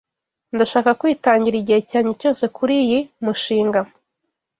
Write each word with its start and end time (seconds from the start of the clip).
Ndashaka 0.55 0.91
kwitangira 0.99 1.55
igihe 1.59 1.79
cyanjye 1.89 2.13
cyose 2.21 2.43
kuriyi 2.55 2.99
mushinga. 3.23 3.79